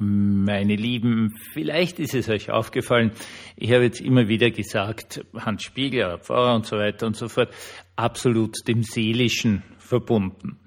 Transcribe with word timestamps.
Meine 0.00 0.76
Lieben, 0.76 1.34
vielleicht 1.52 1.98
ist 1.98 2.14
es 2.14 2.28
euch 2.28 2.50
aufgefallen, 2.50 3.12
ich 3.56 3.72
habe 3.72 3.84
jetzt 3.84 4.00
immer 4.00 4.28
wieder 4.28 4.50
gesagt, 4.50 5.24
Hans 5.34 5.64
Spiegel, 5.64 6.18
Pfarrer 6.18 6.54
und 6.54 6.66
so 6.66 6.76
weiter 6.76 7.06
und 7.06 7.16
so 7.16 7.28
fort, 7.28 7.52
absolut 7.96 8.56
dem 8.68 8.82
Seelischen 8.82 9.64
verbunden. 9.78 10.60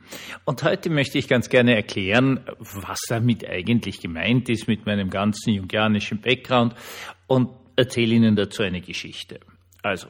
Und 0.44 0.64
heute 0.64 0.90
möchte 0.90 1.18
ich 1.18 1.28
ganz 1.28 1.48
gerne 1.50 1.76
erklären, 1.76 2.42
was 2.60 3.00
damit 3.08 3.48
eigentlich 3.48 4.02
gemeint 4.02 4.50
ist 4.50 4.68
mit 4.68 4.86
meinem 4.86 5.10
ganzen 5.10 5.54
jungianischen 5.54 6.20
Background 6.20 6.76
und 7.28 7.50
erzähle 7.78 8.16
Ihnen 8.16 8.36
dazu 8.36 8.64
eine 8.64 8.82
Geschichte. 8.82 9.40
Also, 9.82 10.08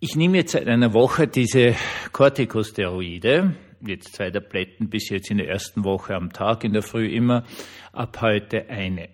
ich 0.00 0.16
nehme 0.16 0.38
jetzt 0.38 0.52
seit 0.52 0.66
einer 0.66 0.94
Woche 0.94 1.26
diese 1.26 1.74
Corticosteroide, 2.12 3.54
jetzt 3.86 4.14
zwei 4.14 4.30
Tabletten 4.30 4.88
bis 4.88 5.08
jetzt 5.10 5.30
in 5.30 5.38
der 5.38 5.48
ersten 5.48 5.84
Woche 5.84 6.14
am 6.14 6.32
Tag, 6.32 6.64
in 6.64 6.72
der 6.72 6.82
Früh 6.82 7.06
immer, 7.06 7.44
ab 7.92 8.18
heute 8.20 8.68
eine. 8.68 9.08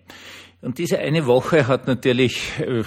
Und 0.61 0.77
diese 0.79 0.99
eine 0.99 1.25
Woche 1.27 1.67
hat 1.67 1.87
natürlich 1.87 2.59
äh, 2.59 2.83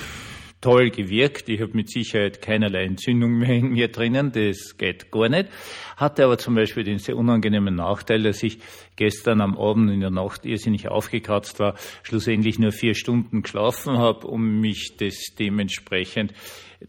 toll 0.60 0.90
gewirkt. 0.90 1.48
Ich 1.48 1.60
habe 1.60 1.72
mit 1.74 1.90
Sicherheit 1.90 2.42
keinerlei 2.42 2.84
Entzündung 2.84 3.38
mehr 3.38 3.54
in 3.54 3.70
mir 3.70 3.88
drinnen, 3.88 4.32
das 4.32 4.76
geht 4.76 5.10
gar 5.10 5.28
nicht. 5.28 5.48
Hatte 5.96 6.24
aber 6.24 6.38
zum 6.38 6.54
Beispiel 6.54 6.84
den 6.84 6.98
sehr 6.98 7.16
unangenehmen 7.16 7.74
Nachteil, 7.74 8.22
dass 8.22 8.42
ich 8.42 8.58
gestern 8.96 9.40
am 9.40 9.56
Abend 9.56 9.90
in 9.90 10.00
der 10.00 10.10
Nacht 10.10 10.44
irrsinnig 10.44 10.88
aufgekratzt 10.88 11.60
war, 11.60 11.76
schlussendlich 12.02 12.58
nur 12.58 12.72
vier 12.72 12.94
Stunden 12.94 13.42
geschlafen 13.42 13.98
habe, 13.98 14.26
um 14.26 14.60
mich 14.60 14.96
das 14.98 15.34
dementsprechend 15.38 16.32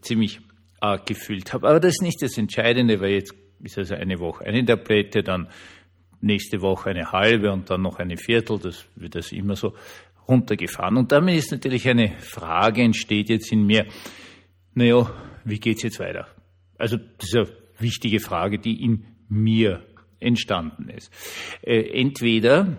ziemlich 0.01 0.39
arg 0.81 1.05
gefühlt 1.05 1.53
habe. 1.53 1.67
Aber 1.69 1.79
das 1.79 1.95
ist 1.95 2.01
nicht 2.01 2.21
das 2.21 2.37
Entscheidende, 2.37 2.99
weil 3.01 3.11
jetzt 3.11 3.35
ist 3.63 3.77
also 3.77 3.95
eine 3.95 4.19
Woche 4.19 4.45
eine 4.45 4.63
Tablette, 4.65 5.23
dann 5.23 5.47
nächste 6.21 6.61
Woche 6.61 6.89
eine 6.89 7.11
halbe 7.11 7.51
und 7.51 7.69
dann 7.69 7.81
noch 7.81 7.99
eine 7.99 8.17
Viertel, 8.17 8.59
das 8.59 8.85
wird 8.95 9.15
das 9.15 9.31
immer 9.31 9.55
so 9.55 9.73
runtergefahren. 10.27 10.97
Und 10.97 11.11
damit 11.11 11.35
ist 11.35 11.51
natürlich 11.51 11.87
eine 11.87 12.17
Frage 12.19 12.81
entsteht 12.81 13.29
jetzt 13.29 13.51
in 13.51 13.65
mir, 13.65 13.85
naja, 14.73 15.11
wie 15.45 15.59
geht's 15.59 15.83
jetzt 15.83 15.99
weiter? 15.99 16.27
Also 16.77 16.97
das 16.97 17.29
ist 17.29 17.35
eine 17.35 17.49
wichtige 17.79 18.19
Frage, 18.19 18.59
die 18.59 18.83
in 18.83 19.05
mir 19.27 19.83
entstanden 20.19 20.89
ist. 20.89 21.11
Äh, 21.61 21.99
entweder 21.99 22.77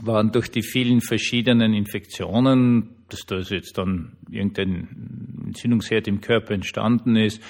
waren 0.00 0.32
durch 0.32 0.50
die 0.50 0.62
vielen 0.62 1.00
verschiedenen 1.00 1.72
Infektionen, 1.72 3.04
dass 3.08 3.20
da 3.26 3.38
jetzt 3.38 3.78
dann 3.78 4.16
irgendein 4.30 5.44
Entzündungsherd 5.46 6.08
im 6.08 6.20
Körper 6.20 6.54
entstanden 6.54 7.16
ist 7.16 7.40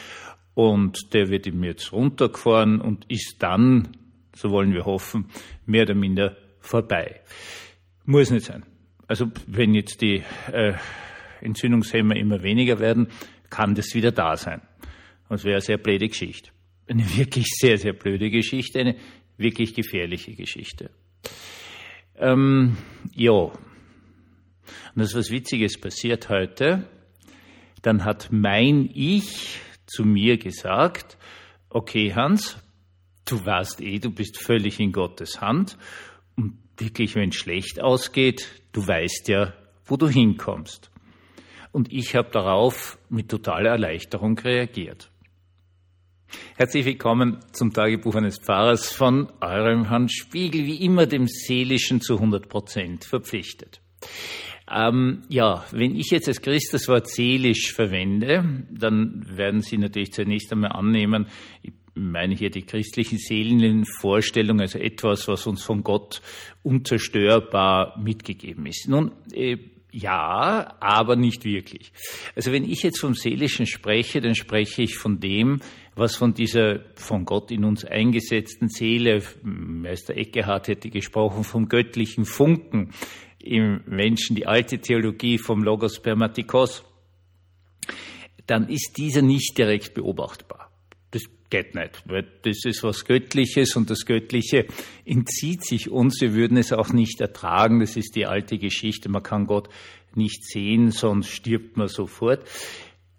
und 0.57 1.13
der 1.13 1.29
wird 1.29 1.47
ihm 1.47 1.63
jetzt 1.65 1.93
runtergefahren 1.93 2.81
und 2.81 3.05
ist 3.11 3.37
dann, 3.41 3.89
so 4.35 4.51
wollen 4.51 4.73
wir 4.73 4.87
hoffen, 4.87 5.27
mehr 5.67 5.83
oder 5.83 5.95
minder 5.95 6.35
vorbei. 6.61 7.21
Muss 8.07 8.31
nicht 8.31 8.47
sein. 8.47 8.65
Also 9.07 9.31
wenn 9.47 9.75
jetzt 9.75 10.01
die 10.01 10.23
äh, 10.51 10.73
Entzündungshemmer 11.43 12.17
immer 12.17 12.43
weniger 12.43 12.79
werden, 12.79 13.09
kann 13.51 13.75
das 13.75 13.95
wieder 13.95 14.13
da 14.13 14.39
sein. 14.39 14.63
Das 15.29 15.45
wäre 15.45 15.57
eine 15.57 15.61
sehr 15.61 15.77
blöde 15.77 16.09
Geschichte. 16.09 16.51
Eine 16.89 17.03
wirklich 17.17 17.49
sehr, 17.59 17.77
sehr 17.77 17.93
blöde 17.93 18.31
Geschichte, 18.31 18.81
eine 18.81 18.97
wirklich 19.37 19.75
gefährliche 19.75 20.35
Geschichte. 20.35 20.89
Ähm, 22.17 22.79
ja. 23.13 23.31
Und 23.31 23.53
das 24.95 25.11
ist 25.11 25.17
was 25.17 25.31
Witziges 25.31 25.79
passiert 25.79 26.31
heute. 26.31 26.89
Dann 27.83 28.07
hat 28.07 28.29
mein 28.33 28.89
Ich 28.95 29.61
zu 29.87 30.05
mir 30.05 30.39
gesagt, 30.39 31.17
okay 31.71 32.15
Hans, 32.15 32.59
du 33.25 33.45
weißt 33.45 33.81
eh, 33.81 33.99
du 33.99 34.11
bist 34.11 34.39
völlig 34.43 34.81
in 34.81 34.93
Gottes 34.93 35.41
Hand 35.41 35.77
und 36.37 36.59
wirklich, 36.77 37.15
wenn 37.15 37.33
schlecht 37.33 37.83
ausgeht, 37.83 38.63
du 38.73 38.87
weißt 38.87 39.29
ja, 39.29 39.55
wo 39.85 39.97
du 39.97 40.09
hinkommst. 40.09 40.91
Und 41.73 41.93
ich 41.93 42.15
habe 42.15 42.31
darauf 42.31 42.99
mit 43.09 43.31
totaler 43.31 43.71
Erleichterung 43.71 44.39
reagiert. 44.39 45.11
Herzlich 46.57 46.85
willkommen 46.87 47.39
zum 47.53 47.73
Tagebuch 47.73 48.15
eines 48.15 48.39
Pfarrers 48.39 48.93
von 48.93 49.31
eurem 49.41 49.91
Hans 49.91 50.13
Spiegel, 50.13 50.65
wie 50.65 50.85
immer 50.85 51.07
dem 51.07 51.27
Seelischen 51.27 52.01
zu 52.01 52.15
100 52.15 52.49
Prozent 52.49 53.05
verpflichtet. 53.05 53.81
Ähm, 54.71 55.23
ja, 55.29 55.65
wenn 55.71 55.95
ich 55.95 56.11
jetzt 56.11 56.29
als 56.29 56.43
Christ 56.43 56.75
das 56.75 56.89
Wort 56.89 57.09
seelisch 57.09 57.73
verwende, 57.73 58.65
dann 58.71 59.25
werden 59.37 59.61
Sie 59.61 59.79
natürlich 59.79 60.13
zunächst 60.13 60.53
einmal 60.53 60.73
annehmen, 60.73 61.27
ich 61.63 61.73
meine 61.95 62.35
hier 62.35 62.51
die 62.51 62.63
christlichen 62.63 63.19
Seelenvorstellung, 63.19 64.61
also 64.61 64.79
etwas, 64.79 65.29
was 65.29 65.47
uns 65.47 65.63
von 65.63 65.83
Gott 65.83 66.21
unzerstörbar 66.63 67.99
mitgegeben 67.99 68.67
ist. 68.67 68.89
Nun, 68.89 69.13
äh, 69.33 69.57
ja, 69.93 70.77
aber 70.79 71.17
nicht 71.17 71.47
wirklich. 71.47 71.91
Also 72.35 72.53
wenn 72.53 72.65
ich 72.65 72.83
jetzt 72.83 73.01
vom 73.01 73.15
Seelischen 73.15 73.67
spreche, 73.67 74.21
dann 74.21 74.35
spreche 74.35 74.83
ich 74.83 74.97
von 74.97 75.21
dem, 75.21 75.61
was 75.95 76.17
von 76.17 76.35
dieser 76.35 76.81
von 76.97 77.25
Gott 77.25 77.51
in 77.51 77.65
uns 77.65 77.83
eingesetzten 77.83 78.69
Seele, 78.69 79.23
Meister 79.43 80.15
Eckehart 80.15 80.69
hätte 80.69 80.91
gesprochen 80.91 81.45
vom 81.45 81.71
göttlichen 81.71 82.27
Funken, 82.27 82.91
im 83.47 83.81
Menschen 83.87 84.37
die 84.37 84.47
alte 84.47 84.79
Theologie 84.79 85.39
vom 85.39 85.63
Logos 85.63 85.97
Spermatikos, 85.97 86.85
dann 88.47 88.69
ist 88.69 88.97
dieser 88.97 89.23
nicht 89.23 89.57
direkt 89.59 89.95
beobachtbar. 89.95 90.71
Das 91.11 91.23
geht 91.51 91.75
nicht, 91.75 92.03
weil 92.07 92.27
das 92.43 92.65
ist 92.65 92.83
was 92.83 93.05
Göttliches 93.05 93.77
und 93.77 93.91
das 93.91 94.07
Göttliche 94.07 94.67
entzieht 95.05 95.65
sich 95.65 95.91
uns. 95.91 96.21
Wir 96.21 96.35
würden 96.35 96.57
es 96.57 96.73
auch 96.73 96.93
nicht 96.93 97.21
ertragen. 97.21 97.81
Das 97.81 97.97
ist 97.97 98.17
die 98.17 98.27
alte 98.27 98.59
Geschichte. 98.59 99.09
Man 99.09 99.23
kann 99.23 99.47
Gott 99.47 99.69
nicht 100.15 100.45
sehen, 100.45 100.91
sonst 100.91 101.29
stirbt 101.29 101.77
man 101.77 101.89
sofort. 101.89 102.45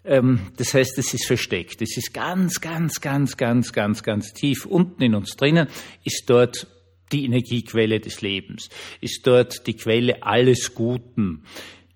Ähm, 0.04 0.40
das 0.56 0.74
heißt, 0.74 0.98
es 0.98 1.14
ist 1.14 1.26
versteckt. 1.26 1.82
Es 1.82 1.96
ist 1.96 2.12
ganz, 2.12 2.60
ganz, 2.60 3.00
ganz, 3.00 3.36
ganz, 3.36 3.72
ganz, 3.72 4.02
ganz 4.02 4.32
tief 4.32 4.66
unten 4.66 5.02
in 5.02 5.14
uns 5.14 5.36
drinnen, 5.36 5.68
ist 6.04 6.24
dort 6.26 6.66
die 7.12 7.24
Energiequelle 7.24 8.00
des 8.00 8.20
Lebens, 8.20 8.68
ist 9.00 9.26
dort 9.26 9.66
die 9.66 9.74
Quelle 9.74 10.22
alles 10.22 10.74
Guten, 10.74 11.42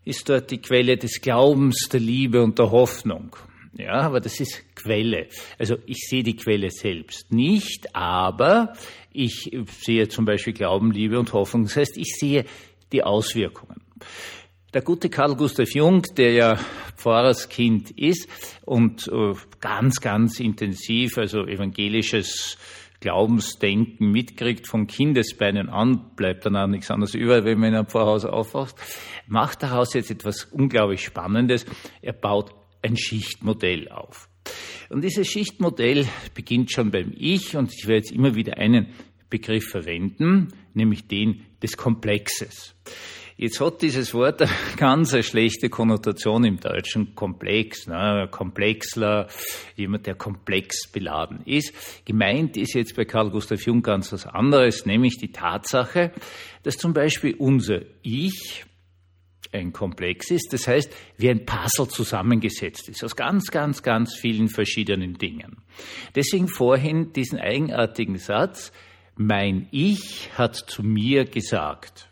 ist 0.05 0.29
dort 0.29 0.51
die 0.51 0.61
Quelle 0.61 0.97
des 0.97 1.21
Glaubens, 1.21 1.89
der 1.91 2.01
Liebe 2.01 2.43
und 2.43 2.59
der 2.59 2.71
Hoffnung. 2.71 3.37
Ja, 3.77 4.01
aber 4.01 4.21
das 4.21 4.39
ist 4.39 4.75
Quelle. 4.75 5.29
Also 5.59 5.77
ich 5.87 6.07
sehe 6.09 6.23
die 6.23 6.37
Quelle 6.37 6.71
selbst 6.71 7.33
nicht, 7.33 7.95
aber 7.95 8.75
ich 9.13 9.51
sehe 9.81 10.09
zum 10.09 10.25
Beispiel 10.25 10.53
Glauben, 10.53 10.93
Liebe 10.93 11.19
und 11.19 11.33
Hoffnung. 11.33 11.65
Das 11.65 11.77
heißt, 11.77 11.97
ich 11.97 12.15
sehe 12.19 12.45
die 12.93 13.03
Auswirkungen. 13.03 13.81
Der 14.75 14.83
gute 14.83 15.11
Karl 15.11 15.37
Gustav 15.37 15.71
Jung, 15.75 16.03
der 16.17 16.33
ja 16.33 16.59
Pfarrerskind 16.97 17.91
ist 17.93 18.29
und 18.65 19.07
äh, 19.09 19.35
ganz, 19.61 20.01
ganz 20.01 20.41
intensiv, 20.41 21.19
also 21.19 21.47
evangelisches 21.47 22.57
Glaubensdenken 23.03 24.13
mitkriegt 24.13 24.69
von 24.69 24.87
Kindesbeinen 24.87 25.69
an, 25.69 26.15
bleibt 26.15 26.47
dann 26.47 26.57
auch 26.57 26.69
nichts 26.69 26.89
anderes 26.91 27.15
über, 27.15 27.45
wenn 27.45 27.59
man 27.59 27.71
in 27.71 27.75
einem 27.75 27.89
Pfarrhaus 27.89 28.25
aufwacht, 28.25 28.77
macht 29.27 29.65
daraus 29.65 29.93
jetzt 29.93 30.13
etwas 30.13 30.45
unglaublich 30.45 31.05
Spannendes. 31.05 31.67
Er 32.01 32.13
baut 32.13 32.55
ein 32.81 32.97
Schichtmodell 32.97 33.89
auf. 33.89 34.29
Und 34.89 35.03
dieses 35.03 35.27
Schichtmodell 35.27 36.07
beginnt 36.35 36.71
schon 36.71 36.93
beim 36.93 37.13
Ich 37.17 37.57
und 37.57 37.73
ich 37.75 37.89
werde 37.89 37.99
jetzt 37.99 38.13
immer 38.13 38.37
wieder 38.37 38.59
einen 38.59 38.95
Begriff 39.29 39.65
verwenden, 39.69 40.49
nämlich 40.73 41.09
den 41.09 41.43
des 41.61 41.77
Komplexes. 41.77 42.77
Jetzt 43.43 43.59
hat 43.59 43.83
dieses 43.83 44.15
Wort 44.15 44.41
eine 44.41 44.53
ganz 44.77 45.17
schlechte 45.27 45.69
Konnotation 45.69 46.45
im 46.45 46.61
Deutschen, 46.61 47.17
komplex, 47.17 47.89
ne? 47.89 48.29
komplexler, 48.31 49.27
jemand, 49.75 50.07
der 50.07 50.15
komplex 50.15 50.87
beladen 50.87 51.41
ist. 51.45 51.75
Gemeint 52.05 52.57
ist 52.57 52.75
jetzt 52.75 52.95
bei 52.95 53.05
Karl 53.05 53.31
Gustav 53.31 53.61
Jung 53.63 53.83
ganz 53.83 54.13
was 54.13 54.29
anderes, 54.29 54.87
nämlich 54.87 55.19
die 55.19 55.33
Tatsache, 55.33 56.13
dass 56.63 56.77
zum 56.77 56.93
Beispiel 56.93 57.35
unser 57.35 57.81
Ich 58.03 58.65
ein 59.51 59.73
Komplex 59.73 60.31
ist, 60.31 60.53
das 60.53 60.69
heißt, 60.69 60.95
wie 61.17 61.29
ein 61.29 61.45
Puzzle 61.45 61.89
zusammengesetzt 61.89 62.89
ist, 62.89 63.03
aus 63.03 63.17
ganz, 63.17 63.51
ganz, 63.51 63.83
ganz 63.83 64.15
vielen 64.15 64.51
verschiedenen 64.51 65.19
Dingen. 65.19 65.57
Deswegen 66.15 66.47
vorhin 66.47 67.13
diesen 67.13 67.41
eigenartigen 67.41 68.19
Satz, 68.19 68.71
mein 69.17 69.67
Ich 69.73 70.31
hat 70.39 70.55
zu 70.55 70.85
mir 70.85 71.25
gesagt. 71.25 72.09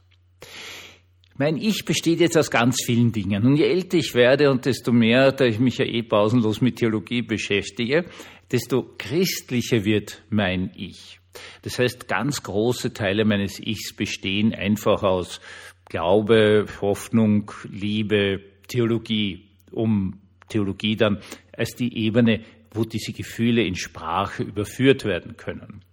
Mein 1.40 1.56
Ich 1.56 1.86
besteht 1.86 2.20
jetzt 2.20 2.36
aus 2.36 2.50
ganz 2.50 2.82
vielen 2.84 3.12
Dingen. 3.12 3.46
Und 3.46 3.56
je 3.56 3.64
älter 3.64 3.96
ich 3.96 4.14
werde 4.14 4.50
und 4.50 4.66
desto 4.66 4.92
mehr, 4.92 5.32
da 5.32 5.46
ich 5.46 5.58
mich 5.58 5.78
ja 5.78 5.86
eh 5.86 6.02
pausenlos 6.02 6.60
mit 6.60 6.76
Theologie 6.76 7.22
beschäftige, 7.22 8.04
desto 8.52 8.94
christlicher 8.98 9.86
wird 9.86 10.22
mein 10.28 10.70
Ich. 10.76 11.18
Das 11.62 11.78
heißt, 11.78 12.08
ganz 12.08 12.42
große 12.42 12.92
Teile 12.92 13.24
meines 13.24 13.58
Ichs 13.58 13.96
bestehen 13.96 14.54
einfach 14.54 15.02
aus 15.02 15.40
Glaube, 15.86 16.66
Hoffnung, 16.82 17.50
Liebe, 17.70 18.42
Theologie, 18.68 19.48
um 19.72 20.20
Theologie 20.50 20.96
dann 20.96 21.22
als 21.56 21.74
die 21.74 22.04
Ebene, 22.04 22.44
wo 22.74 22.84
diese 22.84 23.14
Gefühle 23.14 23.64
in 23.64 23.76
Sprache 23.76 24.42
überführt 24.42 25.06
werden 25.06 25.38
können. 25.38 25.86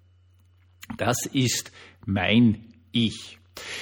Das 0.97 1.25
ist 1.31 1.71
mein 2.05 2.65
Ich. 2.91 3.36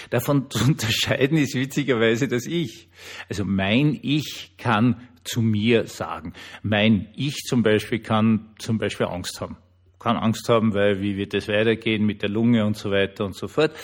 Davon 0.10 0.50
zu 0.50 0.64
unterscheiden 0.64 1.38
ist 1.38 1.56
witzigerweise 1.56 2.28
das 2.28 2.46
Ich. 2.46 2.90
Also 3.30 3.46
mein 3.46 4.00
Ich 4.02 4.54
kann 4.58 5.08
zu 5.24 5.42
mir 5.42 5.88
sagen. 5.88 6.34
Mein 6.62 7.10
Ich 7.16 7.36
zum 7.48 7.64
Beispiel 7.64 8.00
kann 8.00 8.54
zum 8.60 8.78
Beispiel 8.78 9.08
Angst 9.08 9.42
haben 9.42 9.58
kann 10.06 10.18
Angst 10.18 10.48
haben, 10.50 10.76
weil 10.76 11.02
wie 11.02 11.18
wird 11.18 11.34
es 11.34 11.48
weitergehen 11.48 12.06
mit 12.06 12.22
der 12.22 12.30
Lunge 12.30 12.64
und 12.64 12.78
so 12.78 12.92
weiter 12.92 13.26
und 13.26 13.36
so 13.36 13.48
fort, 13.48 13.76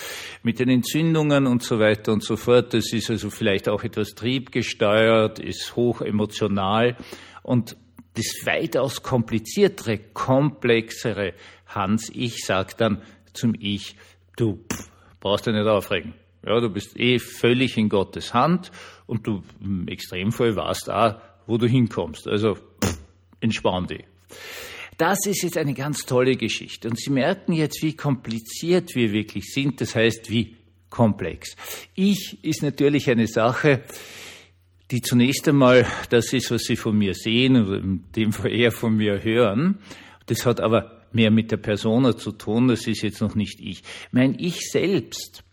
mit 0.44 0.60
den 0.60 0.70
Entzündungen 0.70 1.48
und 1.48 1.64
so 1.64 1.80
weiter 1.80 2.14
und 2.14 2.24
so 2.24 2.36
fort. 2.36 2.76
Das 2.76 2.94
ist 2.94 3.10
also 3.10 3.32
vielleicht 3.32 3.68
auch 3.68 3.84
etwas 3.84 4.10
triebgesteuert, 4.10 5.40
ist 5.40 5.76
hoch 5.76 6.02
emotional 6.02 6.96
und 7.42 7.76
das 8.14 8.46
weitaus 8.46 9.02
kompliziertere, 9.02 9.98
komplexere 9.98 11.34
Hans-Ich 11.66 12.46
sagt 12.46 12.82
dann 12.82 13.02
zum 13.34 13.56
Ich, 13.58 13.96
du 14.38 14.64
pff, 14.72 14.91
brauchst 15.22 15.48
dich 15.48 15.54
nicht 15.54 15.68
aufregen. 15.68 16.14
Ja, 16.46 16.60
du 16.60 16.70
bist 16.70 17.00
eh 17.00 17.20
völlig 17.20 17.78
in 17.78 17.88
Gottes 17.88 18.34
Hand 18.34 18.72
und 19.06 19.26
du 19.26 19.44
im 19.62 19.88
Extremfall 19.88 20.56
weißt 20.56 20.90
auch, 20.90 21.16
wo 21.48 21.58
du 21.58 21.68
hinkommst. 21.68 22.28
Also 22.28 22.56
pff, 22.56 22.98
entspann 23.40 23.88
dich. 23.88 24.04
Das 24.98 25.26
ist 25.26 25.44
jetzt 25.44 25.58
eine 25.58 25.74
ganz 25.74 26.06
tolle 26.06 26.36
Geschichte. 26.36 26.90
Und 26.90 27.00
Sie 27.00 27.12
merken 27.12 27.54
jetzt, 27.54 27.82
wie 27.82 27.96
kompliziert 27.96 28.96
wir 28.96 29.12
wirklich 29.12 29.54
sind. 29.54 29.80
Das 29.82 29.96
heißt, 29.96 30.30
wie 30.30 30.58
komplex. 30.90 31.56
Ich 31.96 32.44
ist 32.44 32.62
natürlich 32.62 33.10
eine 33.10 33.28
Sache, 33.28 33.84
die 34.92 35.02
zunächst 35.02 35.48
einmal 35.48 35.88
das 36.10 36.34
ist, 36.34 36.52
was 36.52 36.64
Sie 36.64 36.76
von 36.76 36.98
mir 36.98 37.14
sehen 37.14 37.56
oder 37.66 37.78
in 37.78 38.12
dem 38.16 38.34
Fall 38.34 38.52
eher 38.52 38.72
von 38.72 38.96
mir 38.96 39.24
hören. 39.24 39.80
Das 40.26 40.46
hat 40.46 40.60
aber 40.60 41.01
mehr 41.14 41.32
mit 41.32 41.52
der 41.52 41.58
Persona 41.58 42.16
zu 42.16 42.32
tun. 42.32 42.68
Das 42.68 42.88
ist 42.88 43.02
jetzt 43.02 43.22
noch 43.22 43.36
nicht 43.36 43.60
ich. 43.60 43.84
Mein 44.12 44.38
Ich 44.38 44.70
selbst 44.70 45.44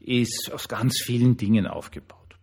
ist 0.00 0.50
aus 0.52 0.68
ganz 0.68 1.00
vielen 1.02 1.36
Dingen 1.36 1.66
aufgebaut. 1.66 2.36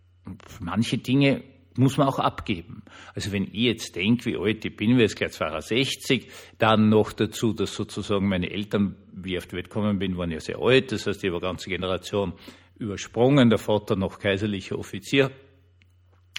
Manche 0.60 0.98
Dinge 0.98 1.42
muss 1.76 1.96
man 1.96 2.08
auch 2.08 2.18
abgeben. 2.18 2.82
Also 3.14 3.32
wenn 3.32 3.44
ich 3.44 3.54
jetzt 3.54 3.96
denke, 3.96 4.26
wie 4.26 4.36
alt 4.36 4.64
ich 4.64 4.76
bin, 4.76 4.98
wie 4.98 5.02
es 5.02 5.14
gleich 5.14 5.32
62, 5.32 6.28
dann 6.58 6.88
noch 6.88 7.12
dazu, 7.12 7.52
dass 7.52 7.74
sozusagen 7.74 8.28
meine 8.28 8.50
Eltern, 8.50 8.96
wie 9.12 9.32
ich 9.32 9.38
auf 9.38 9.46
die 9.46 9.56
Welt 9.56 9.70
gekommen 9.70 9.98
bin, 9.98 10.16
waren 10.16 10.30
ja 10.30 10.40
sehr 10.40 10.58
alt, 10.58 10.92
das 10.92 11.06
heißt, 11.06 11.24
ich 11.24 11.30
habe 11.30 11.38
eine 11.38 11.48
ganze 11.48 11.70
Generation 11.70 12.34
übersprungen, 12.78 13.48
der 13.48 13.58
Vater 13.58 13.96
noch 13.96 14.18
kaiserlicher 14.18 14.78
Offizier. 14.78 15.30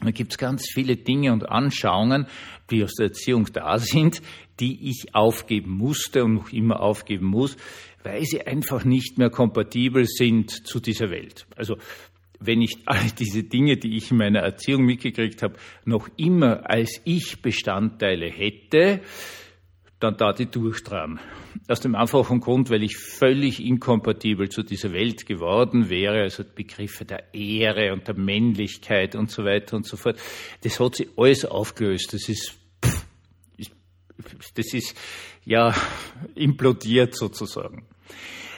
Da 0.02 0.12
gibt 0.12 0.32
es 0.32 0.38
ganz 0.38 0.66
viele 0.72 0.96
Dinge 0.98 1.32
und 1.32 1.50
Anschauungen, 1.50 2.28
die 2.70 2.84
aus 2.84 2.94
der 2.96 3.08
Erziehung 3.08 3.48
da 3.54 3.78
sind, 3.80 4.22
die 4.60 4.90
ich 4.90 5.14
aufgeben 5.14 5.72
musste 5.72 6.24
und 6.24 6.36
noch 6.36 6.52
immer 6.52 6.80
aufgeben 6.80 7.28
muss, 7.28 7.58
weil 8.04 8.24
sie 8.24 8.46
einfach 8.46 8.84
nicht 8.84 9.18
mehr 9.18 9.30
kompatibel 9.30 10.06
sind 10.06 10.52
zu 10.52 10.80
dieser 10.80 11.10
Welt. 11.10 11.46
Also 11.56 11.78
wenn 12.40 12.62
ich 12.62 12.78
all 12.86 13.12
diese 13.18 13.44
Dinge, 13.44 13.78
die 13.78 13.96
ich 13.96 14.12
in 14.12 14.18
meiner 14.18 14.40
Erziehung 14.40 14.84
mitgekriegt 14.84 15.42
habe, 15.42 15.56
noch 15.86 16.10
immer 16.18 16.70
als 16.70 17.02
Ich 17.06 17.42
Bestandteile 17.42 18.28
hätte, 18.28 19.02
dann 20.04 20.18
da 20.18 20.34
die 20.34 20.48
durchtragen. 20.48 21.20
Aus 21.68 21.80
dem 21.80 21.96
einfachen 21.96 22.42
Grund, 22.42 22.70
weil 22.70 22.84
ich 22.84 22.98
völlig 22.98 23.64
inkompatibel 23.64 24.50
zu 24.50 24.64
dieser 24.64 24.92
Welt 24.92 25.26
geworden 25.26 25.90
wäre, 25.90 26.24
also 26.24 26.44
Begriffe 26.44 27.06
der 27.06 27.34
Ehre 27.34 27.94
und 27.94 28.08
der 28.08 28.18
Männlichkeit 28.18 29.16
und 29.16 29.32
so 29.32 29.46
weiter 29.46 29.78
und 29.78 29.88
so 29.88 29.96
fort. 29.96 30.20
Das 30.62 30.80
hat 30.80 30.96
sich 30.96 31.08
alles 31.16 31.46
aufgelöst. 31.46 32.14
Das 32.14 32.28
ist, 32.28 32.54
das 34.56 34.74
ist, 34.74 34.96
ja, 35.46 35.74
implodiert 36.36 37.16
sozusagen. 37.16 37.86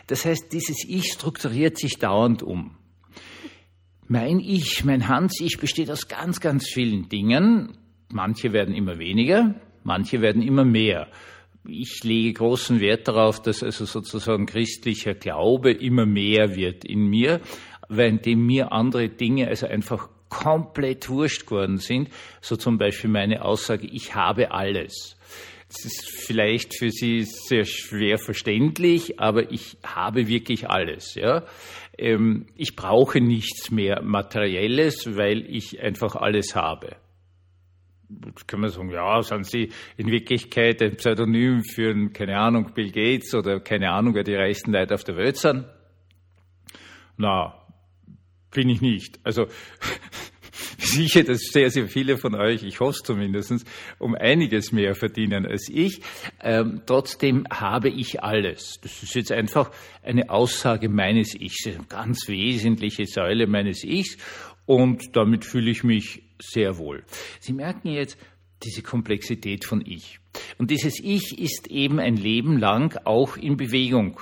Das 0.07 0.25
heißt, 0.25 0.51
dieses 0.51 0.83
Ich 0.88 1.13
strukturiert 1.13 1.77
sich 1.77 1.98
dauernd 1.98 2.44
um. 2.44 2.77
Mein 4.07 4.39
Ich, 4.39 4.83
mein 4.83 5.07
Hans-Ich 5.07 5.57
besteht 5.59 5.89
aus 5.89 6.07
ganz, 6.07 6.39
ganz 6.39 6.68
vielen 6.68 7.09
Dingen. 7.09 7.77
Manche 8.09 8.53
werden 8.53 8.75
immer 8.75 9.00
weniger, 9.00 9.56
manche 9.83 10.21
werden 10.21 10.44
immer 10.44 10.63
mehr. 10.63 11.07
Ich 11.67 12.03
lege 12.03 12.33
großen 12.33 12.79
Wert 12.79 13.07
darauf, 13.07 13.41
dass 13.41 13.63
also 13.63 13.85
sozusagen 13.85 14.45
christlicher 14.45 15.13
Glaube 15.13 15.71
immer 15.71 16.06
mehr 16.06 16.56
wird 16.56 16.85
in 16.85 17.07
mir, 17.07 17.41
währenddem 17.89 18.45
mir 18.45 18.71
andere 18.71 19.09
Dinge 19.09 19.47
also 19.47 19.67
einfach 19.67 20.09
komplett 20.29 21.09
wurscht 21.09 21.45
geworden 21.47 21.77
sind. 21.77 22.09
So 22.41 22.56
zum 22.56 22.77
Beispiel 22.77 23.09
meine 23.09 23.44
Aussage, 23.44 23.88
ich 23.88 24.15
habe 24.15 24.51
alles. 24.51 25.17
Das 25.67 25.85
ist 25.85 26.07
vielleicht 26.07 26.77
für 26.77 26.91
Sie 26.91 27.23
sehr 27.23 27.65
schwer 27.65 28.17
verständlich, 28.17 29.19
aber 29.19 29.51
ich 29.51 29.77
habe 29.83 30.27
wirklich 30.27 30.69
alles, 30.69 31.15
ja. 31.15 31.44
Ähm, 31.97 32.45
ich 32.56 32.75
brauche 32.75 33.19
nichts 33.19 33.71
mehr 33.71 34.01
Materielles, 34.01 35.15
weil 35.15 35.50
ich 35.50 35.81
einfach 35.81 36.15
alles 36.15 36.56
habe. 36.56 36.95
Kann 38.47 38.59
man 38.59 38.69
sagen, 38.69 38.91
ja, 38.91 39.21
sind 39.23 39.45
Sie 39.45 39.71
in 39.97 40.11
Wirklichkeit 40.11 40.81
ein 40.81 40.95
Pseudonym 40.95 41.63
für, 41.63 41.93
keine 42.09 42.37
Ahnung, 42.37 42.71
Bill 42.73 42.91
Gates 42.91 43.33
oder 43.33 43.59
keine 43.59 43.91
Ahnung, 43.91 44.13
wer 44.15 44.23
die 44.23 44.35
reichsten 44.35 44.71
Leute 44.71 44.93
auf 44.93 45.03
der 45.03 45.17
Welt 45.17 45.37
sind? 45.37 45.65
Na, 47.17 47.65
bin 48.51 48.69
ich 48.69 48.81
nicht. 48.81 49.19
Also 49.23 49.47
sicher, 50.77 51.23
dass 51.23 51.41
sehr, 51.51 51.69
sehr 51.69 51.87
viele 51.87 52.17
von 52.17 52.35
euch, 52.35 52.63
ich 52.63 52.79
hoffe 52.79 52.99
zumindest, 53.03 53.65
um 53.99 54.15
einiges 54.15 54.71
mehr 54.71 54.95
verdienen 54.95 55.45
als 55.45 55.69
ich. 55.69 56.01
Ähm, 56.41 56.81
trotzdem 56.85 57.45
habe 57.51 57.89
ich 57.89 58.23
alles. 58.23 58.79
Das 58.81 59.03
ist 59.03 59.15
jetzt 59.15 59.31
einfach 59.31 59.71
eine 60.03 60.29
Aussage 60.29 60.89
meines 60.89 61.35
Ichs, 61.35 61.67
eine 61.67 61.85
ganz 61.87 62.27
wesentliche 62.27 63.05
Säule 63.05 63.47
meines 63.47 63.83
Ichs. 63.83 64.17
Und 64.65 65.15
damit 65.15 65.45
fühle 65.45 65.69
ich 65.69 65.83
mich 65.83 66.23
sehr 66.39 66.77
wohl. 66.77 67.03
Sie 67.39 67.53
merken 67.53 67.89
jetzt 67.89 68.17
diese 68.63 68.81
Komplexität 68.81 69.65
von 69.65 69.83
Ich. 69.85 70.19
Und 70.57 70.71
dieses 70.71 70.99
Ich 70.99 71.37
ist 71.39 71.67
eben 71.67 71.99
ein 71.99 72.17
Leben 72.17 72.57
lang 72.57 72.97
auch 73.05 73.37
in 73.37 73.57
Bewegung. 73.57 74.19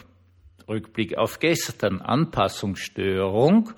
Rückblick 0.68 1.18
auf 1.18 1.40
gestern, 1.40 2.02
Anpassungsstörung. 2.02 3.72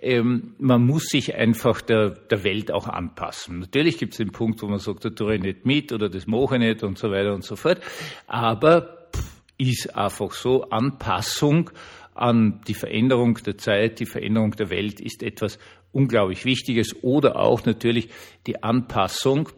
Ähm, 0.00 0.54
man 0.58 0.86
muss 0.86 1.08
sich 1.08 1.34
einfach 1.34 1.80
der, 1.80 2.10
der 2.10 2.44
Welt 2.44 2.70
auch 2.70 2.86
anpassen. 2.86 3.60
Natürlich 3.60 3.98
gibt 3.98 4.12
es 4.14 4.18
den 4.18 4.30
Punkt, 4.30 4.62
wo 4.62 4.68
man 4.68 4.78
sagt, 4.78 5.04
da 5.04 5.10
tue 5.10 5.34
ich 5.34 5.42
nicht 5.42 5.66
mit 5.66 5.92
oder 5.92 6.08
das 6.08 6.26
mache 6.26 6.54
ich 6.56 6.60
nicht 6.60 6.82
und 6.82 6.98
so 6.98 7.10
weiter 7.10 7.34
und 7.34 7.44
so 7.44 7.56
fort. 7.56 7.80
Aber 8.26 9.08
pff, 9.14 9.42
ist 9.58 9.96
einfach 9.96 10.32
so, 10.32 10.70
Anpassung 10.70 11.70
an 12.14 12.60
die 12.66 12.74
Veränderung 12.74 13.34
der 13.34 13.58
Zeit, 13.58 14.00
die 14.00 14.06
Veränderung 14.06 14.52
der 14.52 14.70
Welt 14.70 15.00
ist 15.00 15.22
etwas 15.22 15.58
unglaublich 15.92 16.44
Wichtiges 16.44 17.02
oder 17.02 17.36
auch 17.36 17.64
natürlich 17.64 18.08
die 18.46 18.62
Anpassung 18.62 19.48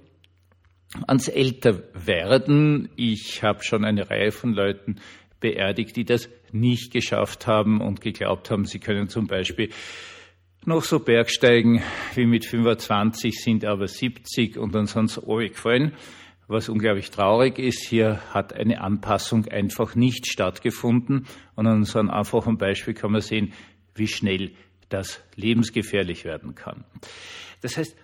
ans 1.06 1.28
Älterwerden. 1.28 2.90
Ich 2.96 3.42
habe 3.42 3.62
schon 3.62 3.84
eine 3.84 4.10
Reihe 4.10 4.32
von 4.32 4.52
Leuten 4.52 4.96
beerdigt, 5.40 5.96
die 5.96 6.04
das 6.04 6.28
nicht 6.52 6.92
geschafft 6.92 7.46
haben 7.46 7.80
und 7.80 8.00
geglaubt 8.00 8.50
haben, 8.50 8.64
sie 8.64 8.80
können 8.80 9.08
zum 9.08 9.26
Beispiel 9.26 9.70
noch 10.66 10.82
so 10.82 10.98
Bergsteigen 11.00 11.82
wie 12.14 12.26
mit 12.26 12.44
25 12.44 13.42
sind 13.42 13.64
aber 13.64 13.88
70 13.88 14.58
und 14.58 14.74
dann 14.74 14.88
alle 15.26 15.48
gefallen. 15.48 15.92
Was 16.48 16.68
unglaublich 16.68 17.10
traurig 17.10 17.58
ist, 17.58 17.86
hier 17.88 18.20
hat 18.34 18.52
eine 18.52 18.82
Anpassung 18.82 19.46
einfach 19.46 19.94
nicht 19.94 20.26
stattgefunden. 20.26 21.26
Und 21.54 21.66
an 21.66 21.84
so 21.84 21.98
einem 21.98 22.10
einfachen 22.10 22.58
Beispiel 22.58 22.92
kann 22.92 23.12
man 23.12 23.20
sehen, 23.20 23.54
wie 23.94 24.08
schnell 24.08 24.50
das 24.90 25.20
lebensgefährlich 25.36 26.24
werden 26.24 26.54
kann. 26.54 26.84
Das 27.62 27.76
heißt, 27.76 27.96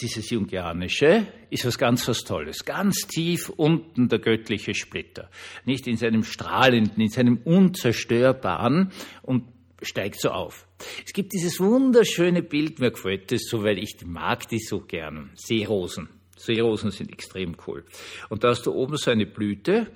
dieses 0.00 0.30
Jungianische 0.30 1.26
ist 1.50 1.64
was 1.64 1.78
ganz 1.78 2.08
was 2.08 2.24
Tolles. 2.24 2.64
Ganz 2.64 3.06
tief 3.06 3.50
unten 3.50 4.08
der 4.08 4.18
göttliche 4.18 4.74
Splitter. 4.74 5.30
Nicht 5.64 5.86
in 5.86 5.96
seinem 5.96 6.24
strahlenden, 6.24 7.00
in 7.00 7.10
seinem 7.10 7.38
unzerstörbaren 7.44 8.90
und 9.22 9.44
steigt 9.82 10.20
so 10.20 10.30
auf. 10.30 10.66
Es 11.04 11.12
gibt 11.12 11.32
dieses 11.32 11.60
wunderschöne 11.60 12.42
Bild, 12.42 12.78
mir 12.80 12.90
gefällt 12.90 13.30
das 13.32 13.42
so, 13.44 13.62
weil 13.62 13.78
ich 13.78 13.96
mag 14.04 14.48
die 14.48 14.58
so 14.58 14.80
gern. 14.80 15.30
Seerosen. 15.34 16.08
Seerosen 16.36 16.90
sind 16.90 17.12
extrem 17.12 17.56
cool. 17.66 17.84
Und 18.28 18.42
da 18.42 18.48
hast 18.48 18.66
du 18.66 18.72
oben 18.72 18.96
so 18.96 19.10
eine 19.10 19.26
Blüte 19.26 19.88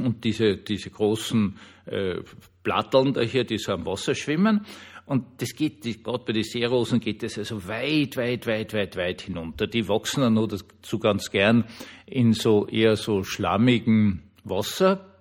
und 0.00 0.24
diese, 0.24 0.56
diese 0.56 0.90
großen 0.90 1.56
äh, 1.86 2.16
Blatteln 2.62 3.12
da 3.12 3.20
hier, 3.20 3.44
die 3.44 3.58
so 3.58 3.72
am 3.72 3.86
Wasser 3.86 4.14
schwimmen. 4.14 4.66
Und 5.06 5.24
das 5.42 5.54
geht, 5.54 5.82
gerade 5.82 6.24
bei 6.24 6.32
den 6.32 6.44
Seerosen 6.44 6.98
geht 6.98 7.22
das 7.22 7.36
also 7.36 7.66
weit, 7.68 8.16
weit, 8.16 8.46
weit, 8.46 8.72
weit, 8.72 8.96
weit 8.96 9.22
hinunter. 9.22 9.66
Die 9.66 9.86
wachsen 9.86 10.22
dann 10.22 10.34
nur 10.34 10.48
dazu 10.48 10.98
ganz 10.98 11.30
gern 11.30 11.64
in 12.06 12.32
so 12.32 12.66
eher 12.66 12.96
so 12.96 13.22
schlammigen 13.22 14.22
Wasser, 14.44 15.14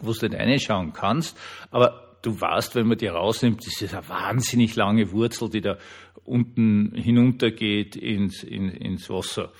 wo 0.00 0.12
du 0.12 0.28
nicht 0.28 0.38
reinschauen 0.38 0.92
kannst. 0.92 1.38
Aber 1.70 2.18
du 2.20 2.38
weißt, 2.38 2.74
wenn 2.74 2.86
man 2.86 2.98
die 2.98 3.06
rausnimmt, 3.06 3.66
das 3.66 3.80
ist 3.80 3.94
eine 3.94 4.08
wahnsinnig 4.08 4.76
lange 4.76 5.10
Wurzel, 5.10 5.48
die 5.48 5.62
da 5.62 5.78
unten 6.24 6.92
hinuntergeht 6.94 7.96
ins, 7.96 8.42
in, 8.42 8.68
ins 8.68 9.08
Wasser. 9.08 9.52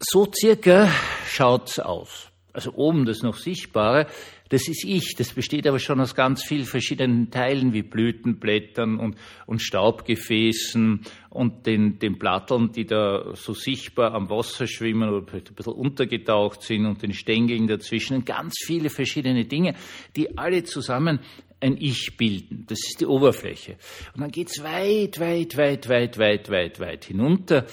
So 0.00 0.30
circa 0.32 0.88
schaut's 1.26 1.78
aus. 1.78 2.30
Also 2.52 2.72
oben 2.74 3.04
das 3.04 3.22
noch 3.22 3.36
Sichtbare, 3.36 4.06
Das 4.48 4.68
ist 4.68 4.84
ich. 4.84 5.14
Das 5.16 5.32
besteht 5.32 5.66
aber 5.66 5.78
schon 5.78 6.00
aus 6.00 6.14
ganz 6.14 6.42
vielen 6.42 6.64
verschiedenen 6.64 7.30
Teilen 7.30 7.72
wie 7.72 7.82
Blütenblättern 7.82 8.98
und, 8.98 9.16
und 9.46 9.62
Staubgefäßen 9.62 11.02
und 11.30 11.66
den, 11.66 11.98
den 11.98 12.18
Platteln, 12.18 12.72
die 12.72 12.86
da 12.86 13.34
so 13.34 13.52
sichtbar 13.52 14.14
am 14.14 14.30
Wasser 14.30 14.66
schwimmen 14.66 15.08
oder 15.08 15.26
ein 15.32 15.54
bisschen 15.54 15.72
untergetaucht 15.74 16.62
sind 16.62 16.86
und 16.86 17.02
den 17.02 17.12
Stängeln 17.12 17.66
dazwischen. 17.66 18.24
Ganz 18.24 18.54
viele 18.64 18.90
verschiedene 18.90 19.44
Dinge, 19.44 19.74
die 20.16 20.38
alle 20.38 20.64
zusammen 20.64 21.20
ein 21.60 21.76
Ich 21.78 22.16
bilden. 22.16 22.66
Das 22.68 22.78
ist 22.78 23.00
die 23.00 23.06
Oberfläche. 23.06 23.76
Und 24.14 24.20
dann 24.20 24.30
geht's 24.30 24.62
weit, 24.62 25.18
weit, 25.18 25.56
weit, 25.56 25.88
weit, 25.88 26.18
weit, 26.18 26.50
weit, 26.50 26.80
weit 26.80 27.04
hinunter. 27.04 27.66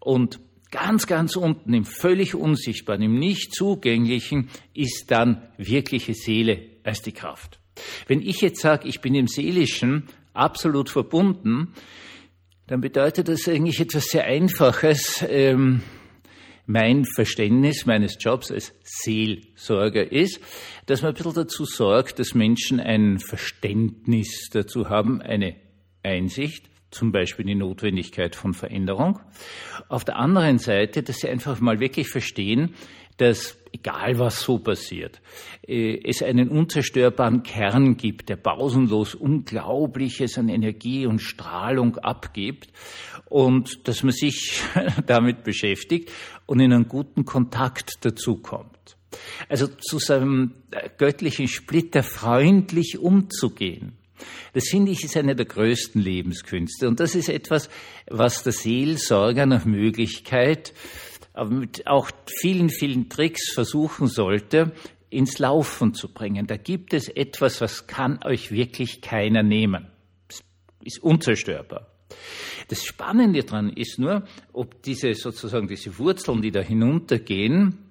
Und 0.00 0.40
Ganz, 0.70 1.06
ganz 1.06 1.36
unten 1.36 1.72
im 1.72 1.84
völlig 1.84 2.34
unsichtbaren, 2.34 3.02
im 3.02 3.18
nicht 3.18 3.54
zugänglichen 3.54 4.50
ist 4.74 5.10
dann 5.10 5.42
wirkliche 5.56 6.14
Seele 6.14 6.60
als 6.84 7.00
die 7.00 7.12
Kraft. 7.12 7.58
Wenn 8.06 8.20
ich 8.20 8.40
jetzt 8.40 8.60
sage, 8.60 8.88
ich 8.88 9.00
bin 9.00 9.14
im 9.14 9.28
Seelischen 9.28 10.08
absolut 10.34 10.90
verbunden, 10.90 11.72
dann 12.66 12.80
bedeutet 12.82 13.28
das 13.28 13.48
eigentlich 13.48 13.80
etwas 13.80 14.04
sehr 14.06 14.24
Einfaches. 14.24 15.24
Ähm, 15.28 15.82
mein 16.66 17.06
Verständnis 17.06 17.86
meines 17.86 18.18
Jobs 18.20 18.50
als 18.50 18.74
Seelsorger 18.82 20.12
ist, 20.12 20.38
dass 20.84 21.00
man 21.00 21.12
ein 21.12 21.14
bisschen 21.14 21.32
dazu 21.32 21.64
sorgt, 21.64 22.18
dass 22.18 22.34
Menschen 22.34 22.78
ein 22.78 23.18
Verständnis 23.20 24.50
dazu 24.52 24.90
haben, 24.90 25.22
eine 25.22 25.56
Einsicht, 26.02 26.68
zum 26.90 27.12
Beispiel 27.12 27.44
die 27.44 27.54
Notwendigkeit 27.54 28.34
von 28.34 28.54
Veränderung. 28.54 29.20
Auf 29.88 30.04
der 30.04 30.16
anderen 30.16 30.58
Seite, 30.58 31.02
dass 31.02 31.18
sie 31.18 31.28
einfach 31.28 31.60
mal 31.60 31.80
wirklich 31.80 32.08
verstehen, 32.08 32.74
dass 33.18 33.58
egal 33.72 34.18
was 34.18 34.40
so 34.40 34.58
passiert, 34.58 35.20
äh, 35.66 35.98
es 36.04 36.22
einen 36.22 36.48
unzerstörbaren 36.48 37.42
Kern 37.42 37.96
gibt, 37.96 38.28
der 38.28 38.36
pausenlos 38.36 39.14
Unglaubliches 39.14 40.38
an 40.38 40.48
Energie 40.48 41.04
und 41.04 41.20
Strahlung 41.20 41.96
abgibt 41.98 42.72
und 43.26 43.86
dass 43.88 44.02
man 44.02 44.12
sich 44.12 44.62
damit 45.06 45.44
beschäftigt 45.44 46.10
und 46.46 46.60
in 46.60 46.72
einen 46.72 46.88
guten 46.88 47.24
Kontakt 47.24 48.04
dazu 48.04 48.36
kommt. 48.36 48.96
Also 49.48 49.66
zu 49.66 49.98
seinem 49.98 50.54
göttlichen 50.98 51.48
Splitter 51.48 52.02
freundlich 52.02 52.98
umzugehen 52.98 53.98
das 54.52 54.68
finde 54.68 54.92
ich 54.92 55.04
ist 55.04 55.16
eine 55.16 55.34
der 55.34 55.46
größten 55.46 56.00
Lebenskünste. 56.00 56.88
Und 56.88 57.00
das 57.00 57.14
ist 57.14 57.28
etwas, 57.28 57.68
was 58.08 58.42
der 58.42 58.52
Seelsorger 58.52 59.46
nach 59.46 59.64
Möglichkeit, 59.64 60.72
aber 61.32 61.50
mit 61.50 61.86
auch 61.86 62.10
vielen, 62.40 62.68
vielen 62.68 63.08
Tricks 63.08 63.50
versuchen 63.52 64.08
sollte, 64.08 64.72
ins 65.10 65.38
Laufen 65.38 65.94
zu 65.94 66.12
bringen. 66.12 66.46
Da 66.46 66.56
gibt 66.56 66.92
es 66.92 67.08
etwas, 67.08 67.60
was 67.60 67.86
kann 67.86 68.22
euch 68.24 68.50
wirklich 68.50 69.00
keiner 69.00 69.42
nehmen. 69.42 69.86
Das 70.28 70.42
ist 70.82 71.02
unzerstörbar. 71.02 71.86
Das 72.68 72.84
Spannende 72.84 73.42
daran 73.44 73.70
ist 73.70 73.98
nur, 73.98 74.24
ob 74.52 74.82
diese 74.82 75.14
sozusagen 75.14 75.68
diese 75.68 75.98
Wurzeln, 75.98 76.42
die 76.42 76.50
da 76.50 76.60
hinuntergehen, 76.60 77.87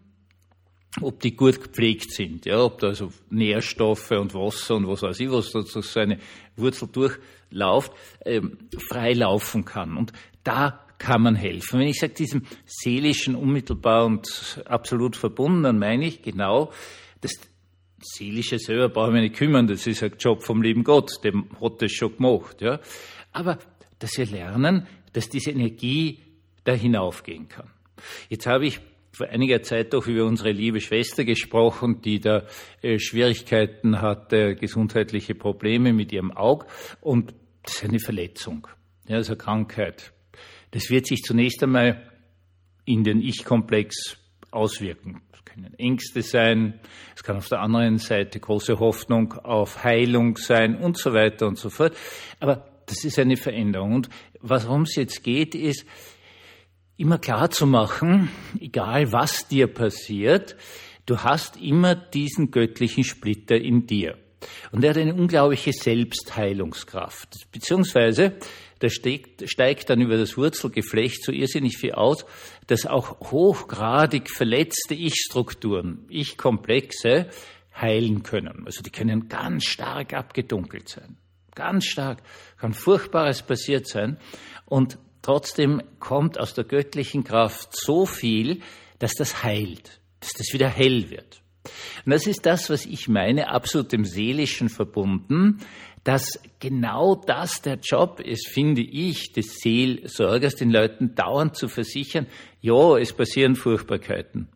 ob 1.01 1.19
die 1.19 1.35
gut 1.35 1.61
gepflegt 1.61 2.11
sind, 2.11 2.45
ja, 2.45 2.61
ob 2.63 2.79
da 2.79 2.87
also 2.87 3.11
Nährstoffe 3.29 4.11
und 4.11 4.33
Wasser 4.33 4.75
und 4.75 4.87
was 4.87 5.01
weiß 5.01 5.19
ich, 5.19 5.31
was 5.31 5.51
sozusagen 5.51 5.83
so 5.83 5.99
eine 5.99 6.19
Wurzel 6.55 6.87
durchläuft, 6.87 7.91
ähm, 8.25 8.57
frei 8.77 9.13
laufen 9.13 9.65
kann. 9.65 9.97
Und 9.97 10.13
da 10.43 10.83
kann 10.97 11.21
man 11.21 11.35
helfen. 11.35 11.79
Wenn 11.79 11.87
ich 11.87 11.99
sage, 11.99 12.13
diesem 12.13 12.43
seelischen, 12.65 13.35
unmittelbar 13.35 14.05
und 14.05 14.61
absolut 14.65 15.15
verbunden, 15.15 15.63
dann 15.63 15.79
meine 15.79 16.07
ich 16.07 16.21
genau, 16.21 16.71
das 17.21 17.33
Seelische 18.01 18.59
selber 18.59 18.89
brauchen 18.89 19.15
wir 19.15 19.21
nicht 19.21 19.35
kümmern, 19.35 19.67
das 19.67 19.87
ist 19.87 20.03
ein 20.03 20.13
Job 20.19 20.43
vom 20.43 20.61
lieben 20.61 20.83
Gott, 20.83 21.11
dem 21.23 21.49
hat 21.61 21.81
das 21.81 21.91
schon 21.91 22.15
gemacht, 22.15 22.61
ja. 22.61 22.79
Aber, 23.31 23.57
dass 23.99 24.17
wir 24.17 24.25
lernen, 24.25 24.87
dass 25.13 25.29
diese 25.29 25.51
Energie 25.51 26.19
da 26.63 26.73
hinaufgehen 26.73 27.47
kann. 27.47 27.69
Jetzt 28.29 28.45
habe 28.45 28.67
ich 28.67 28.79
vor 29.17 29.27
einiger 29.29 29.63
Zeit 29.63 29.93
doch 29.93 30.05
über 30.05 30.25
unsere 30.25 30.51
liebe 30.51 30.79
Schwester 30.79 31.25
gesprochen, 31.25 32.01
die 32.01 32.19
da 32.19 32.45
äh, 32.83 32.99
Schwierigkeiten 32.99 33.99
hatte, 34.01 34.55
gesundheitliche 34.55 35.33
Probleme 35.33 35.91
mit 35.91 36.11
ihrem 36.11 36.31
Auge 36.31 36.67
und 37.01 37.33
das 37.63 37.77
ist 37.77 37.85
eine 37.85 37.99
Verletzung, 37.99 38.67
ja, 39.07 39.17
das 39.17 39.27
ist 39.27 39.31
eine 39.31 39.37
Krankheit. 39.37 40.13
Das 40.71 40.89
wird 40.89 41.07
sich 41.07 41.21
zunächst 41.23 41.63
einmal 41.63 42.11
in 42.85 43.03
den 43.03 43.21
Ich-Komplex 43.21 44.17
auswirken. 44.51 45.21
Es 45.33 45.43
können 45.43 45.73
Ängste 45.79 46.21
sein, 46.21 46.79
es 47.15 47.23
kann 47.23 47.37
auf 47.37 47.49
der 47.49 47.61
anderen 47.61 47.97
Seite 47.97 48.39
große 48.39 48.79
Hoffnung 48.79 49.33
auf 49.33 49.83
Heilung 49.83 50.37
sein 50.37 50.75
und 50.75 50.97
so 50.97 51.13
weiter 51.13 51.47
und 51.47 51.57
so 51.57 51.69
fort. 51.69 51.97
Aber 52.39 52.67
das 52.85 53.03
ist 53.03 53.17
eine 53.17 53.35
Veränderung. 53.35 53.95
Und 53.95 54.09
worum 54.41 54.83
es 54.83 54.95
jetzt 54.95 55.23
geht, 55.23 55.55
ist, 55.55 55.85
immer 56.97 57.19
klar 57.19 57.49
zu 57.49 57.67
machen, 57.67 58.29
egal 58.59 59.11
was 59.11 59.47
dir 59.47 59.67
passiert, 59.67 60.55
du 61.05 61.19
hast 61.19 61.57
immer 61.57 61.95
diesen 61.95 62.51
göttlichen 62.51 63.03
Splitter 63.03 63.55
in 63.55 63.85
dir. 63.85 64.17
Und 64.71 64.83
er 64.83 64.91
hat 64.91 64.97
eine 64.97 65.15
unglaubliche 65.15 65.73
Selbstheilungskraft. 65.73 67.51
Beziehungsweise, 67.51 68.33
der 68.81 68.89
steigt, 68.89 69.49
steigt 69.49 69.89
dann 69.89 70.01
über 70.01 70.17
das 70.17 70.37
Wurzelgeflecht 70.37 71.23
so 71.23 71.31
irrsinnig 71.31 71.77
viel 71.77 71.93
aus, 71.93 72.25
dass 72.67 72.85
auch 72.85 73.19
hochgradig 73.31 74.29
verletzte 74.29 74.93
Ich-Strukturen, 74.93 76.05
Ich-Komplexe 76.09 77.29
heilen 77.79 78.23
können. 78.23 78.63
Also 78.65 78.81
die 78.81 78.91
können 78.91 79.27
ganz 79.27 79.65
stark 79.65 80.13
abgedunkelt 80.13 80.89
sein. 80.89 81.17
Ganz 81.55 81.85
stark. 81.85 82.21
Kann 82.57 82.73
Furchtbares 82.73 83.41
passiert 83.41 83.87
sein. 83.87 84.17
Und 84.65 84.99
Trotzdem 85.27 85.81
kommt 85.99 86.39
aus 86.39 86.53
der 86.53 86.63
göttlichen 86.63 87.25
Kraft 87.25 87.75
so 87.75 88.05
viel, 88.05 88.61
dass 88.97 89.11
das 89.11 89.43
heilt, 89.43 89.99
dass 90.21 90.31
das 90.31 90.53
wieder 90.53 90.69
hell 90.69 91.09
wird. 91.09 91.41
Und 92.05 92.13
das 92.13 92.27
ist 92.27 92.45
das, 92.45 92.69
was 92.69 92.85
ich 92.85 93.09
meine, 93.09 93.49
absolut 93.49 93.91
dem 93.91 94.05
Seelischen 94.05 94.69
verbunden, 94.69 95.57
dass 96.05 96.39
genau 96.61 97.15
das 97.15 97.61
der 97.61 97.77
Job 97.83 98.21
ist, 98.21 98.47
finde 98.47 98.79
ich, 98.79 99.33
des 99.33 99.57
Seelsorgers, 99.57 100.55
den 100.55 100.71
Leuten 100.71 101.13
dauernd 101.13 101.57
zu 101.57 101.67
versichern, 101.67 102.27
ja, 102.61 102.97
es 102.97 103.11
passieren 103.11 103.57
Furchtbarkeiten. 103.57 104.47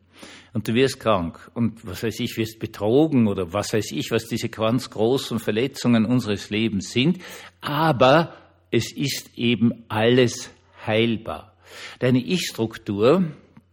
Und 0.53 0.69
du 0.69 0.73
wirst 0.73 1.01
krank 1.01 1.51
und 1.53 1.85
was 1.85 2.01
weiß 2.01 2.17
ich, 2.21 2.37
wirst 2.37 2.59
betrogen 2.59 3.27
oder 3.27 3.51
was 3.51 3.73
weiß 3.73 3.91
ich, 3.91 4.09
was 4.11 4.29
diese 4.29 4.47
ganz 4.47 4.89
großen 4.89 5.39
Verletzungen 5.39 6.05
unseres 6.05 6.49
Lebens 6.49 6.93
sind. 6.93 7.17
Aber 7.59 8.33
es 8.71 8.95
ist 8.95 9.37
eben 9.37 9.83
alles 9.89 10.49
heilbar. 10.85 11.55
Deine 11.99 12.19
Ich-Struktur, 12.19 13.23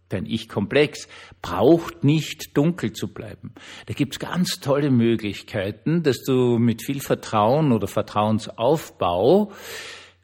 dein 0.09 0.25
Ich-Komplex 0.25 1.07
braucht 1.41 2.03
nicht 2.03 2.57
dunkel 2.57 2.93
zu 2.93 3.13
bleiben. 3.13 3.53
Da 3.85 3.93
gibt's 3.93 4.19
ganz 4.19 4.59
tolle 4.59 4.89
Möglichkeiten, 4.89 6.03
dass 6.03 6.23
du 6.23 6.57
mit 6.57 6.83
viel 6.83 7.01
Vertrauen 7.01 7.71
oder 7.71 7.87
Vertrauensaufbau 7.87 9.51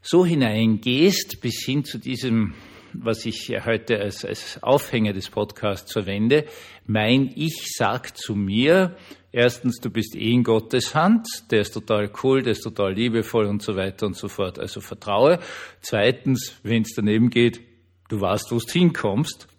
so 0.02 0.26
hineingehst 0.26 1.42
bis 1.42 1.64
hin 1.66 1.84
zu 1.84 1.98
diesem, 1.98 2.54
was 3.02 3.26
ich 3.26 3.50
heute 3.66 4.00
als, 4.00 4.26
als 4.26 4.62
Aufhänger 4.64 5.14
des 5.14 5.30
Podcasts 5.30 5.92
verwende. 5.92 6.46
Mein 6.86 7.32
Ich 7.36 7.72
sagt 7.76 8.18
zu 8.18 8.36
mir, 8.36 8.96
Erstens, 9.38 9.82
du 9.82 9.90
bist 9.90 10.16
eh 10.16 10.32
in 10.32 10.44
Gottes 10.44 10.96
Hand, 10.96 11.28
der 11.52 11.60
ist 11.60 11.74
total 11.74 12.10
cool, 12.24 12.42
der 12.42 12.54
ist 12.54 12.62
total 12.62 12.94
liebevoll 12.94 13.48
und 13.48 13.62
so 13.62 13.76
weiter 13.76 14.06
und 14.06 14.16
so 14.16 14.30
fort. 14.30 14.58
Also 14.60 14.80
vertraue. 14.80 15.40
Zweitens, 15.82 16.56
wenn 16.64 16.84
es 16.84 16.94
daneben 16.96 17.30
geht, 17.30 17.60
du 18.08 18.22
weißt, 18.22 18.50
wo 18.54 18.60
du 18.60 18.66
hinkommst. 18.66 19.50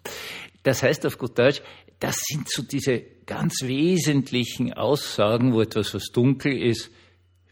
Das 0.63 0.81
heißt 0.81 1.05
auf 1.05 1.19
gut 1.19 1.37
Deutsch, 1.37 1.61
das 1.99 2.15
sind 2.25 2.49
so 2.49 2.63
diese 2.63 3.03
ganz 3.27 3.61
wesentlichen 3.61 4.73
Aussagen, 4.73 5.53
wo 5.53 5.61
etwas, 5.61 5.93
was 5.93 6.05
dunkel 6.05 6.59
ist, 6.59 6.89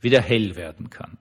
wieder 0.02 0.20
hell 0.20 0.56
werden 0.56 0.90
kann. 0.90 1.20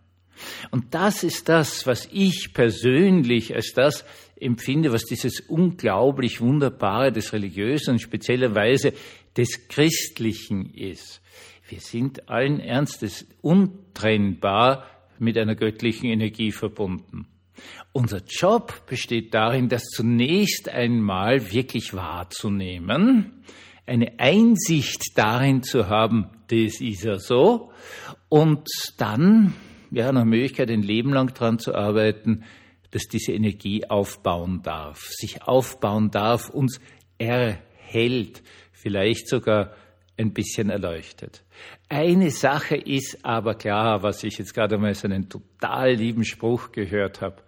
Und 0.71 0.94
das 0.94 1.23
ist 1.23 1.50
das, 1.50 1.87
was 1.87 2.09
ich 2.12 2.54
persönlich 2.54 3.54
als 3.54 3.75
das 3.75 4.06
empfinde, 4.44 4.92
was 4.92 5.04
dieses 5.04 5.40
unglaublich 5.40 6.40
Wunderbare 6.40 7.12
des 7.12 7.32
Religiösen 7.32 7.92
und 7.92 8.00
speziellerweise 8.00 8.92
des 9.36 9.68
Christlichen 9.68 10.72
ist. 10.74 11.20
Wir 11.68 11.80
sind 11.80 12.28
allen 12.28 12.60
Ernstes 12.60 13.26
untrennbar 13.40 14.86
mit 15.18 15.38
einer 15.38 15.54
göttlichen 15.54 16.10
Energie 16.10 16.52
verbunden. 16.52 17.26
Unser 17.92 18.22
Job 18.28 18.86
besteht 18.86 19.32
darin, 19.32 19.68
das 19.68 19.84
zunächst 19.84 20.68
einmal 20.68 21.52
wirklich 21.52 21.94
wahrzunehmen, 21.94 23.44
eine 23.86 24.18
Einsicht 24.18 25.16
darin 25.16 25.62
zu 25.62 25.88
haben, 25.88 26.26
das 26.48 26.80
ist 26.80 27.04
ja 27.04 27.18
so, 27.18 27.70
und 28.28 28.66
dann, 28.98 29.54
ja, 29.90 30.10
nach 30.10 30.24
Möglichkeit 30.24 30.70
ein 30.70 30.82
Leben 30.82 31.12
lang 31.12 31.32
daran 31.34 31.58
zu 31.58 31.74
arbeiten, 31.74 32.44
dass 32.94 33.08
diese 33.08 33.32
Energie 33.32 33.84
aufbauen 33.90 34.62
darf, 34.62 35.00
sich 35.08 35.42
aufbauen 35.42 36.12
darf, 36.12 36.48
uns 36.48 36.80
erhält, 37.18 38.40
vielleicht 38.70 39.28
sogar 39.28 39.74
ein 40.16 40.32
bisschen 40.32 40.70
erleuchtet. 40.70 41.42
Eine 41.88 42.30
Sache 42.30 42.76
ist 42.76 43.24
aber 43.24 43.56
klar, 43.56 44.04
was 44.04 44.22
ich 44.22 44.38
jetzt 44.38 44.54
gerade 44.54 44.78
mal 44.78 44.94
so 44.94 45.08
einen 45.08 45.28
total 45.28 45.94
lieben 45.94 46.24
Spruch 46.24 46.70
gehört 46.70 47.20
habe. 47.20 47.42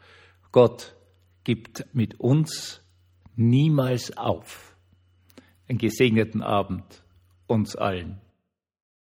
Gott 0.51 0.97
gibt 1.45 1.87
mit 1.95 2.19
uns 2.19 2.81
niemals 3.37 4.17
auf. 4.17 4.75
Einen 5.69 5.79
gesegneten 5.79 6.43
Abend 6.43 7.05
uns 7.47 7.77
allen. 7.77 8.21